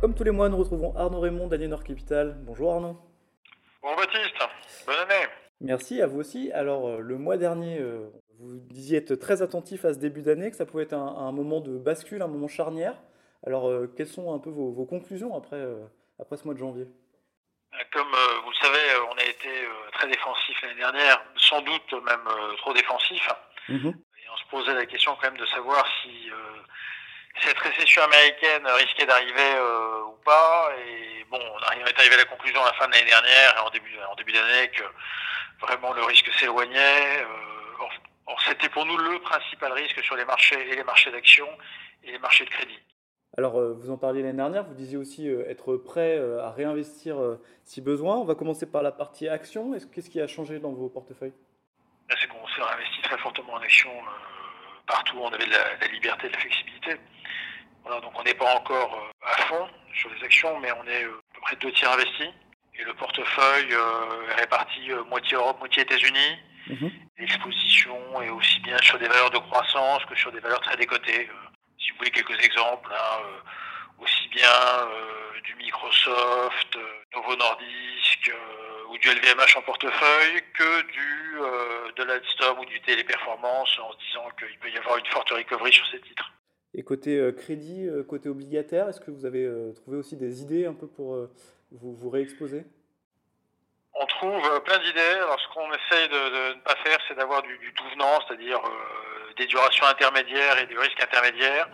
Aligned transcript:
Comme 0.00 0.14
tous 0.14 0.22
les 0.22 0.30
mois, 0.30 0.48
nous 0.48 0.58
retrouvons 0.58 0.96
Arnaud 0.96 1.18
Raymond 1.18 1.48
d'Aliénor 1.48 1.82
Capital. 1.82 2.36
Bonjour 2.42 2.72
Arnaud. 2.72 2.96
Bonjour 3.82 3.96
Baptiste, 3.96 4.36
bonne 4.86 4.94
année. 4.94 5.26
Merci 5.60 6.00
à 6.00 6.06
vous 6.06 6.20
aussi. 6.20 6.52
Alors, 6.52 6.86
euh, 6.86 7.00
le 7.00 7.18
mois 7.18 7.36
dernier, 7.36 7.80
euh, 7.80 8.08
vous 8.38 8.60
disiez 8.70 8.98
être 8.98 9.16
très 9.16 9.42
attentif 9.42 9.84
à 9.84 9.92
ce 9.92 9.98
début 9.98 10.22
d'année, 10.22 10.52
que 10.52 10.56
ça 10.56 10.66
pouvait 10.66 10.84
être 10.84 10.92
un, 10.94 11.32
moment 11.32 11.60
de 11.60 11.76
bascule, 11.76 12.22
un 12.22 12.28
moment 12.28 12.46
charnière. 12.46 12.94
Alors, 13.44 13.68
euh, 13.68 13.92
quelles 13.96 14.06
sont 14.06 14.32
un 14.32 14.38
peu 14.38 14.50
vos, 14.50 14.86
conclusions 14.86 15.36
après, 15.36 15.66
après 16.20 16.36
ce 16.36 16.44
mois 16.44 16.54
de 16.54 16.60
janvier? 16.60 16.86
Comme 17.92 18.06
vous 18.44 18.50
le 18.50 18.66
savez, 18.66 19.02
on 19.10 19.18
a 19.18 19.24
été 19.24 19.48
très 19.94 20.08
défensif 20.08 20.62
l'année 20.62 20.78
dernière, 20.78 21.24
sans 21.34 21.60
doute 21.62 21.92
même 21.92 22.56
trop 22.58 22.72
défensif. 22.72 23.28
Mmh 23.68 23.88
Et 23.88 24.30
on 24.32 24.36
se 24.36 24.48
posait 24.48 24.74
la 24.74 24.86
question 24.86 25.16
quand 25.16 25.28
même 25.28 25.40
de 25.40 25.46
savoir 25.46 25.84
si 26.02 26.30
cette 27.42 27.58
récession 27.58 28.02
américaine 28.02 28.66
risquait 28.66 29.06
d'arriver 29.06 29.54
euh, 29.56 30.04
ou 30.06 30.16
pas. 30.24 30.70
Et 30.86 31.24
bon, 31.30 31.38
on 31.38 31.58
est 31.60 31.98
arrivé 31.98 32.14
à 32.14 32.18
la 32.18 32.24
conclusion 32.24 32.62
à 32.62 32.66
la 32.66 32.72
fin 32.74 32.86
de 32.86 32.92
l'année 32.92 33.08
dernière 33.08 33.56
et 33.56 33.60
en 33.60 33.70
début, 33.70 33.96
en 34.10 34.14
début 34.14 34.32
d'année 34.32 34.68
que 34.68 34.84
vraiment 35.60 35.92
le 35.92 36.02
risque 36.04 36.30
s'éloignait. 36.38 37.22
Euh, 37.22 37.84
or, 38.26 38.40
c'était 38.42 38.68
pour 38.68 38.84
nous 38.86 38.96
le 38.96 39.18
principal 39.20 39.72
risque 39.72 40.02
sur 40.02 40.16
les 40.16 40.24
marchés 40.24 40.68
et 40.70 40.76
les 40.76 40.84
marchés 40.84 41.10
d'actions 41.10 41.48
et 42.04 42.12
les 42.12 42.18
marchés 42.18 42.44
de 42.44 42.50
crédit. 42.50 42.78
Alors, 43.36 43.58
euh, 43.58 43.72
vous 43.72 43.90
en 43.90 43.96
parliez 43.96 44.22
l'année 44.22 44.36
dernière, 44.36 44.64
vous 44.64 44.74
disiez 44.74 44.96
aussi 44.96 45.28
être 45.28 45.76
prêt 45.76 46.18
à 46.42 46.50
réinvestir 46.50 47.16
si 47.64 47.80
besoin. 47.80 48.16
On 48.16 48.24
va 48.24 48.34
commencer 48.34 48.70
par 48.70 48.82
la 48.82 48.90
partie 48.90 49.28
actions. 49.28 49.72
Qu'est-ce 49.94 50.10
qui 50.10 50.20
a 50.20 50.26
changé 50.26 50.58
dans 50.58 50.72
vos 50.72 50.88
portefeuilles? 50.88 51.34
C'est 52.20 52.26
qu'on 52.26 52.46
s'est 52.48 52.62
réinvesti 52.62 53.02
très 53.02 53.18
fortement 53.18 53.52
en 53.52 53.60
actions 53.60 53.92
partout. 54.88 55.18
On 55.20 55.28
avait 55.28 55.44
de 55.44 55.50
la, 55.50 55.76
de 55.76 55.80
la 55.82 55.88
liberté, 55.88 56.28
de 56.28 56.32
la 56.32 56.38
flexibilité 56.38 56.57
on 58.18 58.22
n'est 58.24 58.34
pas 58.34 58.54
encore 58.54 58.94
euh, 58.94 59.26
à 59.26 59.36
fond 59.46 59.68
sur 59.94 60.10
les 60.10 60.24
actions, 60.24 60.58
mais 60.58 60.70
on 60.72 60.84
est 60.86 61.04
euh, 61.04 61.22
à 61.30 61.34
peu 61.34 61.40
près 61.42 61.56
deux 61.56 61.72
tiers 61.72 61.92
investis. 61.92 62.28
Et 62.74 62.84
le 62.84 62.94
portefeuille 62.94 63.72
euh, 63.72 64.30
est 64.30 64.40
réparti 64.40 64.90
moitié 65.08 65.36
Europe, 65.36 65.58
moitié 65.58 65.82
États-Unis. 65.82 66.38
Mhm. 66.68 66.90
L'exposition 67.18 68.22
est 68.22 68.30
aussi 68.30 68.60
bien 68.60 68.78
sur 68.78 68.98
des 68.98 69.08
valeurs 69.08 69.30
de 69.30 69.38
croissance 69.38 70.04
que 70.04 70.14
sur 70.16 70.30
des 70.32 70.40
valeurs 70.40 70.60
très 70.60 70.76
décotées. 70.76 71.28
si 71.78 71.90
vous 71.90 71.98
voulez 71.98 72.10
quelques 72.10 72.44
exemples, 72.44 72.92
hein, 72.92 73.22
aussi 73.98 74.28
bien 74.28 74.48
du 75.42 75.54
Microsoft, 75.56 76.78
Novo 77.14 77.34
Nordisk 77.34 78.32
ou 78.90 78.98
du 78.98 79.08
LVMH 79.08 79.56
en 79.56 79.62
portefeuille 79.62 80.42
que 80.54 80.82
du 80.92 81.40
de 81.96 82.04
l'Alstom 82.04 82.58
ou 82.60 82.64
du 82.66 82.80
Téléperformance 82.82 83.78
en 83.80 83.92
se 83.92 83.98
disant 84.06 84.28
qu'il 84.38 84.58
peut 84.58 84.70
y 84.70 84.78
avoir 84.78 84.98
une 84.98 85.06
forte 85.06 85.30
recovery 85.30 85.72
sur 85.72 85.86
ces 85.88 86.00
titres. 86.00 86.30
Et 86.74 86.82
côté 86.84 87.16
euh, 87.16 87.32
crédit, 87.32 87.86
euh, 87.86 88.02
côté 88.02 88.28
obligataire, 88.28 88.88
est-ce 88.88 89.00
que 89.00 89.10
vous 89.10 89.24
avez 89.24 89.44
euh, 89.44 89.72
trouvé 89.72 89.96
aussi 89.96 90.16
des 90.16 90.42
idées 90.42 90.66
un 90.66 90.74
peu 90.74 90.86
pour 90.86 91.16
vous, 91.72 91.94
vous 91.94 92.10
réexposer? 92.10 92.64
On 93.94 94.06
trouve 94.06 94.62
plein 94.64 94.78
d'idées. 94.78 95.00
Alors, 95.00 95.40
ce 95.40 95.48
qu'on 95.54 95.72
essaye 95.72 96.08
de, 96.08 96.54
ne 96.54 96.60
pas 96.60 96.76
faire, 96.84 96.98
c'est 97.08 97.14
d'avoir 97.14 97.42
du, 97.42 97.72
tout 97.74 97.84
venant, 97.90 98.20
c'est-à-dire 98.26 98.60
des 99.36 99.46
durations 99.46 99.86
intermédiaires 99.86 100.58
et 100.62 100.66
des 100.66 100.78
risques 100.78 101.02
intermédiaires. 101.02 101.68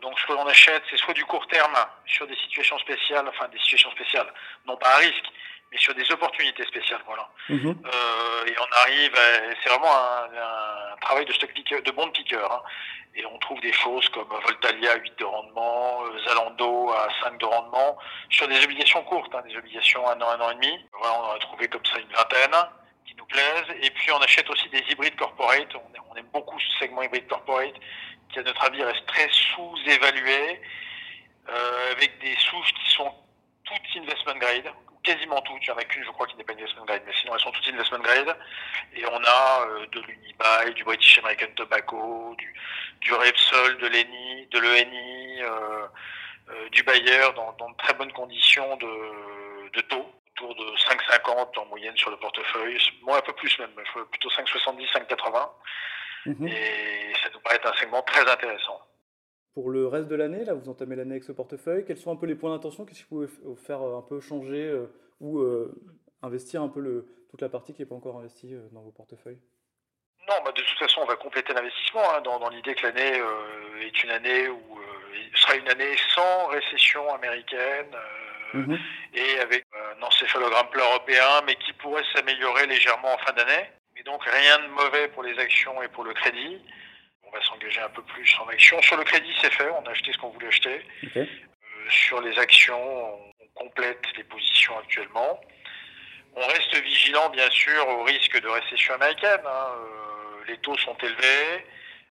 donc, 0.00 0.18
ce 0.18 0.26
que 0.26 0.32
l'on 0.32 0.46
achète, 0.46 0.82
c'est 0.90 0.96
soit 0.96 1.12
du 1.12 1.24
court 1.26 1.46
terme 1.48 1.76
sur 2.06 2.26
des 2.26 2.36
situations 2.36 2.78
spéciales, 2.78 3.28
enfin 3.28 3.48
des 3.48 3.58
situations 3.58 3.90
spéciales, 3.90 4.32
non 4.66 4.76
pas 4.78 4.88
à 4.88 4.96
risque, 4.98 5.26
mais 5.70 5.78
sur 5.78 5.94
des 5.94 6.10
opportunités 6.12 6.64
spéciales. 6.64 7.02
Voilà. 7.04 7.28
Mhm. 7.50 7.76
Euh, 7.84 8.46
et 8.46 8.54
on 8.58 8.76
arrive, 8.82 9.12
c'est 9.62 9.68
vraiment 9.68 9.92
un, 9.92 10.85
travail 11.06 11.24
de 11.24 11.32
stock 11.32 11.52
picker, 11.52 11.80
de 11.82 11.90
bon 11.92 12.10
piqueur. 12.10 12.52
Hein. 12.52 12.62
Et 13.14 13.24
on 13.26 13.38
trouve 13.38 13.60
des 13.60 13.72
choses 13.72 14.08
comme 14.10 14.28
Voltalia 14.28 14.92
à 14.92 14.96
8 14.96 15.18
de 15.18 15.24
rendement, 15.24 16.04
euh, 16.04 16.18
Zalando 16.26 16.90
à 16.90 17.08
5 17.22 17.38
de 17.38 17.46
rendement, 17.46 17.96
sur 18.28 18.46
des 18.48 18.62
obligations 18.62 19.02
courtes, 19.04 19.34
hein, 19.34 19.42
des 19.48 19.56
obligations 19.56 20.06
un 20.08 20.20
an, 20.20 20.28
un 20.30 20.40
an 20.40 20.50
et 20.50 20.54
demi. 20.56 20.84
On 21.00 21.06
en 21.06 21.34
a 21.34 21.38
trouvé 21.38 21.68
comme 21.68 21.84
ça 21.86 21.98
une 21.98 22.12
vingtaine 22.12 22.56
qui 23.06 23.14
nous 23.16 23.24
plaisent. 23.26 23.72
Et 23.82 23.90
puis 23.90 24.10
on 24.12 24.18
achète 24.18 24.50
aussi 24.50 24.68
des 24.68 24.82
hybrides 24.90 25.16
corporate. 25.16 25.68
On, 25.74 26.16
aime 26.16 26.28
beaucoup 26.32 26.58
ce 26.58 26.78
segment 26.78 27.02
hybride 27.02 27.28
corporate 27.28 27.74
qui, 28.32 28.38
à 28.38 28.42
notre 28.42 28.64
avis, 28.64 28.82
reste 28.82 29.06
très 29.06 29.28
sous-évalué, 29.30 30.60
euh, 31.50 31.92
avec 31.92 32.18
des 32.20 32.34
souches 32.36 32.72
qui 32.72 32.90
sont 32.94 33.12
toutes 33.64 34.02
investment 34.02 34.38
grade 34.38 34.72
quasiment 35.06 35.40
toutes. 35.42 35.62
Il 35.62 35.70
n'y 35.70 35.70
en 35.70 35.78
a 35.78 35.84
qu'une, 35.84 36.04
je 36.04 36.10
crois, 36.10 36.26
qui 36.26 36.36
n'est 36.36 36.44
pas 36.44 36.52
investment 36.52 36.84
grade, 36.84 37.02
mais 37.06 37.12
sinon 37.18 37.34
elles 37.34 37.40
sont 37.40 37.52
toutes 37.52 37.68
investment 37.68 38.00
grade. 38.00 38.36
Et 38.94 39.06
on 39.06 39.24
a 39.24 39.66
euh, 39.68 39.86
de 39.92 40.00
l'Unibail, 40.00 40.74
du 40.74 40.84
British 40.84 41.18
American 41.18 41.46
Tobacco, 41.54 42.34
du, 42.36 42.54
du 43.00 43.14
Repsol, 43.14 43.78
de 43.78 43.86
l'ENI, 43.86 44.46
de 44.50 44.58
l'ENI, 44.58 45.42
euh, 45.42 45.86
euh, 46.50 46.68
du 46.70 46.82
Bayer 46.82 47.32
dans, 47.34 47.52
de 47.52 47.76
très 47.78 47.94
bonnes 47.94 48.12
conditions 48.12 48.76
de, 48.76 49.70
de 49.72 49.80
taux 49.82 50.12
autour 50.32 50.54
de 50.54 50.76
5,50 50.76 51.58
en 51.58 51.64
moyenne 51.66 51.96
sur 51.96 52.10
le 52.10 52.18
portefeuille, 52.18 52.78
moi 53.02 53.18
un 53.18 53.22
peu 53.22 53.32
plus 53.32 53.58
même, 53.58 53.70
plutôt 54.10 54.28
5,70, 54.28 54.86
5,80. 54.92 55.48
Mhm. 56.26 56.48
Et 56.48 57.12
ça 57.22 57.30
nous 57.32 57.40
paraît 57.40 57.56
être 57.56 57.72
un 57.72 57.76
segment 57.78 58.02
très 58.02 58.28
intéressant. 58.28 58.85
Pour 59.56 59.70
le 59.70 59.86
reste 59.86 60.08
de 60.08 60.16
l'année, 60.16 60.44
là, 60.44 60.52
vous 60.52 60.68
entamez 60.68 60.96
l'année 60.96 61.12
avec 61.12 61.24
ce 61.24 61.32
portefeuille. 61.32 61.86
Quels 61.86 61.96
sont 61.96 62.12
un 62.12 62.16
peu 62.16 62.26
les 62.26 62.34
points 62.34 62.50
d'intention? 62.50 62.84
Qu'est-ce 62.84 63.04
que 63.04 63.08
vous 63.08 63.26
pouvez 63.26 63.56
faire 63.56 63.80
euh, 63.80 63.96
un 63.96 64.02
peu 64.02 64.20
changer 64.20 64.68
euh, 64.68 64.92
ou 65.18 65.38
euh, 65.38 65.74
investir 66.20 66.60
un 66.60 66.68
peu 66.68 66.80
le, 66.80 67.06
toute 67.30 67.40
la 67.40 67.48
partie 67.48 67.72
qui 67.72 67.80
n'est 67.80 67.86
pas 67.86 67.94
encore 67.94 68.18
investie 68.18 68.54
dans 68.72 68.82
vos 68.82 68.90
portefeuilles? 68.90 69.40
Non, 70.28 70.34
bah 70.44 70.52
de 70.52 70.60
toute 70.60 70.78
façon, 70.78 71.00
on 71.00 71.06
va 71.06 71.16
compléter 71.16 71.54
l'investissement 71.54 72.02
hein, 72.02 72.20
dans, 72.20 72.50
l'idée 72.50 72.74
que 72.74 72.82
l'année 72.82 73.18
est 73.80 74.04
une 74.04 74.10
année 74.10 74.46
où 74.50 74.78
sera 75.36 75.56
une 75.56 75.68
année 75.70 75.96
sans 76.14 76.48
récession 76.48 77.14
américaine. 77.14 77.96
Mhm. 78.52 78.78
Et 79.14 79.40
avec 79.40 79.64
un 79.72 80.02
encéphalogramme 80.02 80.68
plat 80.68 80.84
européen, 80.84 81.40
mais 81.46 81.54
qui 81.54 81.72
pourrait 81.72 82.04
s'améliorer 82.14 82.66
légèrement 82.66 83.14
en 83.14 83.18
fin 83.24 83.32
d'année. 83.32 83.70
Mais 83.94 84.02
donc 84.02 84.22
rien 84.22 84.58
de 84.58 84.66
mauvais 84.66 85.08
pour 85.08 85.22
les 85.22 85.38
actions 85.38 85.82
et 85.82 85.88
pour 85.88 86.04
le 86.04 86.12
crédit 86.12 86.60
on 87.26 87.30
va 87.30 87.42
s'engager 87.42 87.80
un 87.80 87.88
peu 87.90 88.02
plus 88.02 88.36
en 88.40 88.48
action. 88.48 88.80
Sur 88.82 88.96
le 88.96 89.04
crédit, 89.04 89.32
c'est 89.40 89.52
fait, 89.52 89.68
on 89.70 89.84
a 89.86 89.90
acheté 89.90 90.12
ce 90.12 90.18
qu'on 90.18 90.30
voulait 90.30 90.48
acheter. 90.48 90.84
Euh, 91.16 91.26
sur 91.88 92.20
les 92.20 92.38
actions, 92.38 93.14
on, 93.14 93.32
complète 93.54 94.04
les 94.18 94.24
positions 94.24 94.78
actuellement. 94.78 95.40
On 96.34 96.46
reste 96.46 96.76
vigilant, 96.82 97.30
bien 97.30 97.50
sûr, 97.50 97.88
au 97.88 98.02
risque 98.02 98.38
de 98.38 98.48
récession 98.48 98.92
américaine. 98.94 99.40
Hein. 99.46 99.68
Euh, 99.78 100.44
les 100.46 100.58
taux 100.58 100.76
sont 100.76 100.96
élevés, 100.98 101.66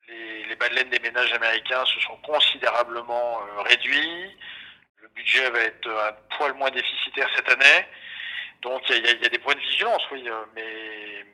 les, 0.07 0.45
les 0.45 0.57
badelaines 0.57 0.91
des 0.91 0.99
ménages 0.99 1.33
américains 1.33 1.83
se 1.87 1.99
sont 2.01 2.17
considérablement 2.19 3.41
euh, 3.41 3.63
réduits. 3.63 4.37
Le 4.97 5.09
budget 5.09 5.49
va 5.49 5.61
être 5.61 5.89
un 5.89 6.37
poil 6.37 6.53
moins 6.55 6.71
déficitaire 6.71 7.31
cette 7.35 7.49
année. 7.49 7.87
Donc 8.61 8.83
il 8.91 9.07
y, 9.07 9.27
a 9.27 9.29
des 9.31 9.39
points 9.39 9.55
de 9.55 9.61
vigilance, 9.61 10.03
oui, 10.13 10.23
mais, 10.55 11.25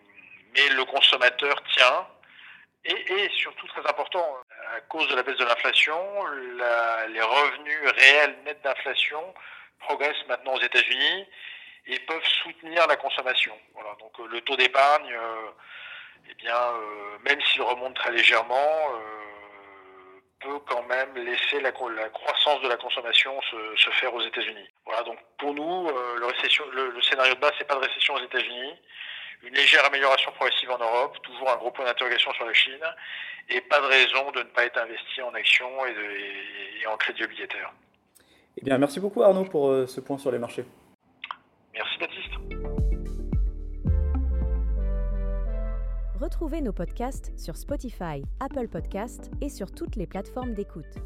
mais 0.54 0.68
le 0.76 0.84
consommateur 0.84 1.60
tient. 1.74 2.06
Et, 2.88 3.28
surtout, 3.30 3.66
très 3.68 3.80
important, 3.80 4.24
à 4.76 4.80
cause 4.82 5.08
de 5.08 5.16
la 5.16 5.22
baisse 5.22 5.36
de 5.36 5.44
l'inflation, 5.44 6.26
les 7.08 7.22
revenus 7.22 7.80
réels 7.96 8.36
nets 8.44 8.62
d'inflation 8.62 9.34
progressent 9.80 10.26
maintenant 10.28 10.54
aux 10.54 10.60
États-Unis 10.60 11.26
et 11.86 11.98
peuvent 12.00 12.26
soutenir 12.42 12.86
la 12.86 12.96
consommation. 12.96 13.56
Voilà, 13.74 13.90
donc 14.00 14.12
euh, 14.20 14.26
le 14.28 14.40
taux 14.42 14.56
d'épargne, 14.56 15.12
euh, 15.12 15.50
eh 16.30 16.34
bien, 16.34 16.56
euh, 16.56 17.18
même 17.24 17.40
s'il 17.42 17.62
remonte 17.62 17.94
très 17.94 18.10
légèrement, 18.10 18.92
peut 20.40 20.58
quand 20.68 20.82
même 20.82 21.16
laisser 21.16 21.60
la, 21.60 21.72
croissance 21.72 22.60
de 22.60 22.68
la 22.68 22.76
consommation 22.76 23.40
se, 23.42 23.90
faire 23.92 24.14
aux 24.14 24.20
États-Unis. 24.20 24.68
Voilà, 24.84 25.02
donc 25.02 25.18
pour 25.38 25.54
nous, 25.54 25.88
le, 25.88 26.90
le, 26.90 27.02
scénario 27.02 27.34
de 27.34 27.40
base, 27.40 27.52
c'est 27.58 27.66
pas 27.66 27.74
de 27.74 27.86
récession 27.86 28.14
aux 28.14 28.22
États-Unis, 28.22 28.74
une 29.42 29.54
légère 29.54 29.84
amélioration 29.84 30.30
progressive 30.32 30.70
en 30.70 30.78
Europe, 30.78 31.16
toujours 31.22 31.50
un 31.50 31.56
gros 31.56 31.70
point 31.70 31.84
d'interrogation 31.84 32.32
sur 32.32 32.44
la 32.44 32.54
Chine, 32.54 32.84
et 33.48 33.60
pas 33.60 33.80
de 33.80 33.86
raison 33.86 34.30
de 34.32 34.38
ne 34.40 34.44
pas 34.44 34.64
être 34.64 34.78
investi 34.78 35.22
en 35.22 35.32
actions 35.34 35.86
et, 35.86 36.86
en 36.86 36.96
crédit 36.96 37.24
obligataire. 37.24 37.72
Eh 38.58 38.64
bien, 38.64 38.78
merci 38.78 39.00
beaucoup 39.00 39.22
Arnaud 39.22 39.44
pour 39.44 39.68
euh, 39.68 39.86
ce 39.86 40.00
point 40.00 40.18
sur 40.18 40.30
les 40.30 40.38
marchés. 40.38 40.64
Merci 41.74 41.98
Baptiste. 41.98 42.32
Retrouvez 46.20 46.62
nos 46.62 46.72
podcasts 46.72 47.38
sur 47.38 47.56
Spotify, 47.56 48.22
Apple 48.40 48.68
Podcasts 48.68 49.30
et 49.42 49.50
sur 49.50 49.70
toutes 49.70 49.96
les 49.96 50.06
plateformes 50.06 50.54
d'écoute. 50.54 50.96